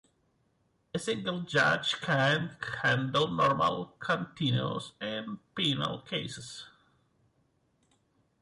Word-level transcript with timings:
A 0.95 0.97
single 0.97 1.41
judge 1.41 2.01
can 2.01 2.57
handle 2.81 3.27
normal 3.27 3.93
contentious 3.99 4.93
and 4.99 5.37
penal 5.53 5.99
cases. 6.01 6.65